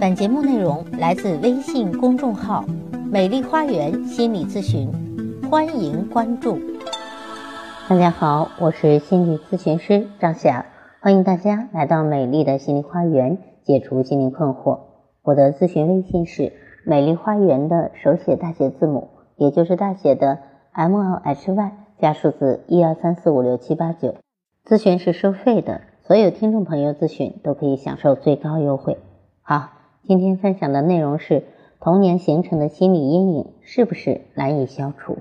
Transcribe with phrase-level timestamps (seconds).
[0.00, 2.64] 本节目内容来自微信公众号
[3.10, 4.90] “美丽花园心理咨询”，
[5.48, 6.58] 欢迎关注。
[7.88, 10.66] 大家好，我是心理咨询师张霞，
[11.00, 14.80] 欢迎大家来到美丽的心理花园，解除心灵困惑。
[15.22, 16.52] 我的咨询微信是
[16.84, 20.38] “美丽花园”的手写大写字母，也就是大写的
[20.72, 24.16] M L H Y 加数字一二三四五六七八九。
[24.66, 28.98] 咨询是收费的，所有听众朋友咨询都可以享受最高优惠。
[29.42, 29.73] 好。
[30.06, 31.44] 今天分享的内容是
[31.80, 35.16] 童年形成的心理阴影是不是难以消除？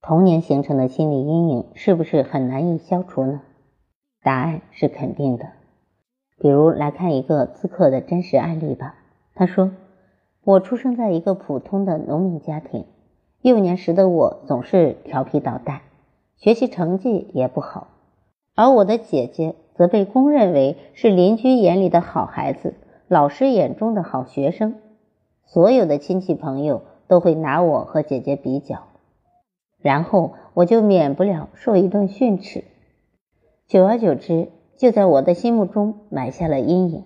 [0.00, 3.42] 童年形成的心理阴影是不是很难以消除呢？
[4.22, 5.50] 答案是肯定的。
[6.38, 8.94] 比如来看一个自客的真实案例吧。
[9.34, 9.72] 他说
[10.42, 12.86] ：“我出生在一个普通的农民家庭，
[13.42, 15.82] 幼年时的我总是调皮捣蛋，
[16.36, 17.88] 学习成绩也不好，
[18.54, 22.74] 而我的姐姐。”则被公认为是邻居眼里的好孩子，
[23.08, 24.76] 老师眼中的好学生，
[25.46, 28.84] 所有的亲戚朋友都会拿我和姐姐比较，
[29.80, 32.64] 然后我就免不了受一顿训斥。
[33.66, 37.04] 久而久之，就在我的心目中埋下了阴影。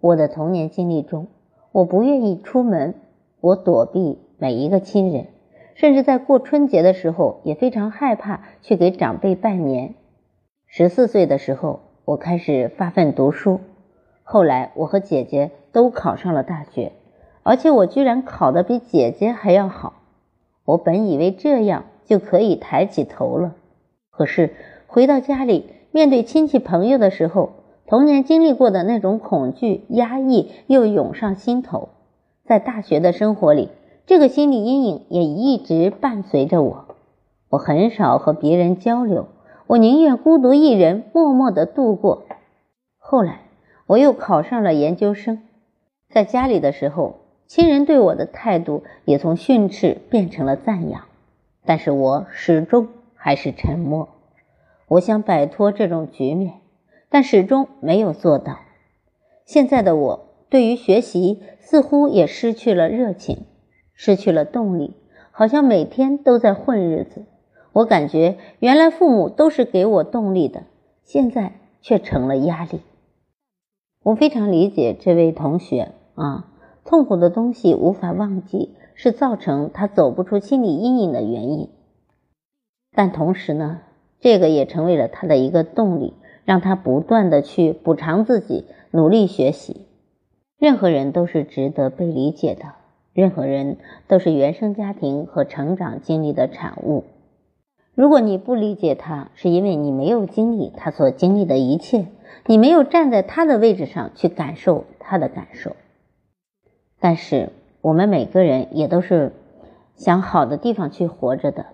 [0.00, 1.26] 我的童年经历中，
[1.72, 2.94] 我不愿意出门，
[3.40, 5.26] 我躲避每一个亲人，
[5.74, 9.94] 甚至在过春节的时候也非常害怕去给长辈拜年。
[10.72, 13.58] 十四岁的时候，我开始发奋读书。
[14.22, 16.92] 后来，我和姐姐都考上了大学，
[17.42, 19.94] 而且我居然考得比姐姐还要好。
[20.64, 23.56] 我本以为这样就可以抬起头了，
[24.12, 24.54] 可是
[24.86, 27.50] 回到家里，面对亲戚朋友的时候，
[27.88, 31.88] 童年经历过的那种恐惧、压抑又涌上心头。
[32.44, 33.70] 在大学的生活里，
[34.06, 36.94] 这个心理阴影也一直伴随着我。
[37.48, 39.26] 我很少和别人交流。
[39.70, 42.26] 我宁愿孤独一人，默默的度过。
[42.98, 43.42] 后来，
[43.86, 45.42] 我又考上了研究生，
[46.08, 51.02] 在家里的时候，亲人对我的态度也从训斥变成了赞扬，
[51.64, 54.08] 但是我始终还是沉默。
[54.88, 56.54] 我想摆脱这种局面，
[57.08, 58.58] 但始终没有做到。
[59.44, 63.46] 现在的我，对于学习似乎也失去了热情，
[63.94, 64.96] 失去了动力，
[65.30, 67.22] 好像每天都在混日子。
[67.72, 70.64] 我感觉原来父母都是给我动力的，
[71.04, 72.80] 现在却成了压力。
[74.02, 76.48] 我非常理解这位同学啊，
[76.84, 81.68] 痛苦的东西无法忘记，是造成他走不出心理阴影的原因。
[82.92, 83.82] 但同时呢，
[84.18, 86.14] 这个也成为了他的一个动力，
[86.44, 89.86] 让他不断的去补偿自己，努力学习。
[90.58, 92.74] 任何人都是值得被理解的，
[93.12, 93.76] 任何人
[94.08, 97.04] 都是原生家庭和成长经历的产物。
[98.00, 102.06] 如果你不理解他，是因为你没有经历他所经历的一切，
[102.46, 105.76] 你没有站在他的位置上去感受他的感受。
[106.98, 107.50] 但是
[107.82, 109.34] 我们每个人也都是
[109.96, 111.66] 想好的地方去活着的，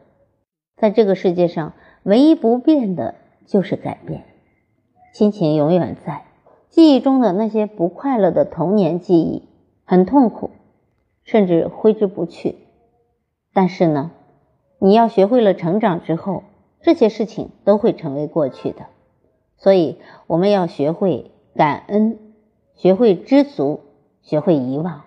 [0.77, 3.15] 在这个世界上，唯一不变的
[3.47, 4.25] 就是改变。
[5.15, 6.25] 亲情永远在，
[6.71, 9.45] 记忆中的那些不快乐的童年记忆
[9.85, 10.51] 很痛苦，
[11.23, 12.57] 甚至挥之不去。
[13.55, 14.11] 但是呢？
[14.79, 16.45] 你要学会了成长之后，
[16.83, 18.87] 这些事情都会成为过去的。
[19.57, 22.19] 所以，我们要学会感恩，
[22.75, 23.81] 学会知足，
[24.23, 25.03] 学会遗忘。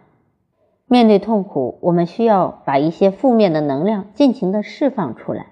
[0.88, 5.48] 面对痛苦，我们需要把一些负面的能量尽情的释放出来，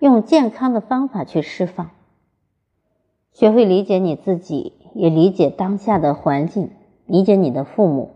[0.00, 1.90] 用健康的方法去释放。
[3.32, 6.68] 学会理解你自己，也理解当下的环境，
[7.06, 8.10] 理解你的父母，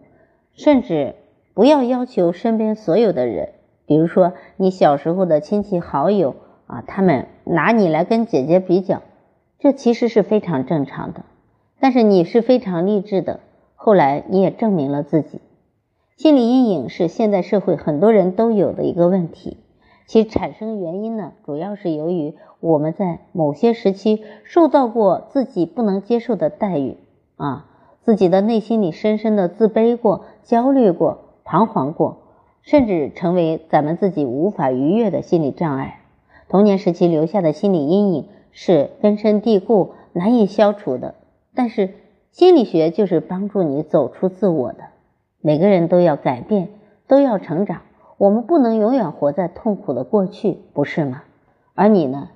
[0.53, 1.15] 甚至
[1.55, 3.55] 不要要求身边所有的人。
[3.87, 6.35] 比如说，你小时候的亲戚好友
[6.67, 9.03] 啊，他们拿你来跟姐姐比较，
[9.59, 11.25] 这其实是非常正常的。
[11.79, 13.41] 但是你是非常励志的，
[13.75, 15.41] 后来你也证明了自己。
[16.17, 19.59] 心理阴影是现在社会很多人都有的一个问题，
[20.07, 26.97] 其产生原因呢，主要是由于我们在某些时期受到过自己不能接受的待遇
[27.37, 27.67] 啊，
[28.03, 32.23] 自己的内心里深深的自卑过、焦虑过、彷徨过。
[32.67, 36.01] 甚至成为咱们自己无法逾越的心理障碍。
[36.49, 41.15] 童年时期留下的心理阴影是根深蒂固、难以消除的。
[41.55, 41.95] 但是
[42.33, 44.81] 心理学就是帮助你走出自我的。
[45.41, 46.69] 每个人都要改变，
[47.07, 47.83] 都要成长。
[48.19, 51.23] 我们不能永远活在痛苦的过去，不是吗？
[51.75, 52.31] 而你呢？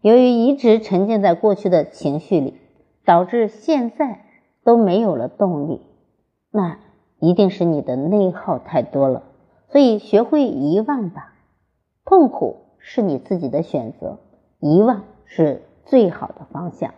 [0.00, 2.54] 由于一直沉浸在过去的情绪里，
[3.04, 4.24] 导致现在
[4.64, 5.80] 都没有了动力。
[6.50, 6.78] 那
[7.20, 9.22] 一定是你的内耗太多了。
[9.68, 11.34] 所以，学会遗忘吧。
[12.04, 14.18] 痛苦是你自己的选择，
[14.60, 16.94] 遗忘是最好的方向。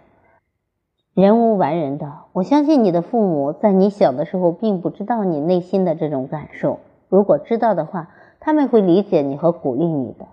[1.15, 6.79] 人无完人的，我相信你的父母在你小的时候并不知道你内心的这种感受。
[7.09, 10.27] 如果知道的话，他们会理解你和鼓励你的。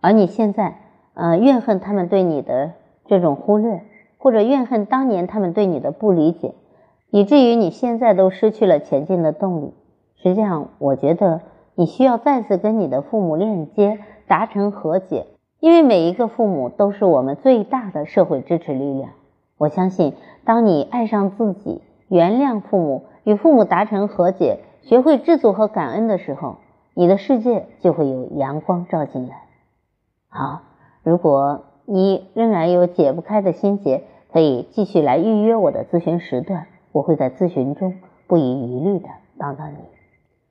[0.00, 0.78] 而你现在，
[1.14, 2.72] 呃，怨恨他们对你的
[3.06, 3.82] 这种忽略，
[4.18, 6.54] 或者怨恨当年他们对你的不理解，
[7.10, 9.74] 以至于你现在都失去了前进的动力。
[10.16, 11.42] 实际上，我觉得
[11.76, 15.26] 你需要再次跟你的父母链接，达成和解，
[15.60, 19.10] 因为每一个父母都是我们最大的社会支持力量。
[19.58, 26.56] 我相信，当你爱上自己，原谅父母，与父母达成和解，学会知足和感恩的时候，
[26.94, 29.42] 你的世界就会有阳光照进来。
[30.28, 30.62] 好，
[31.02, 37.94] 如果你仍然有解不开的心结，可以继续来预约我的咨询时段，我会在咨询中
[38.26, 39.76] 不遗余力的帮到你。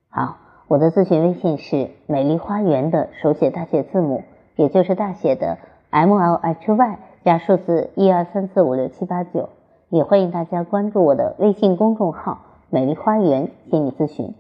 [0.10, 0.38] 好，
[0.68, 4.24] 我的咨询微信是美丽花园的手写大写字母，
[4.56, 5.58] 也就是大写的
[5.90, 6.98] M L H Y。
[7.24, 9.48] 加数字一二三四五六七八九，
[9.88, 14.34] 也欢迎大家关注我的微信公众号“美丽花园心理咨询”。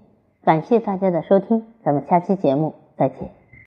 [0.44, 3.43] 感谢大家的收听，咱们下期节目再见。